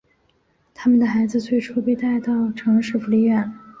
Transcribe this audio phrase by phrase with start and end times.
[0.73, 3.53] 他们的孩子最初被带到城市福利院。